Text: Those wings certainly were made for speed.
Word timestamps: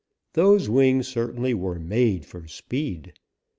Those 0.33 0.67
wings 0.67 1.07
certainly 1.07 1.53
were 1.53 1.77
made 1.77 2.25
for 2.25 2.47
speed. 2.47 3.13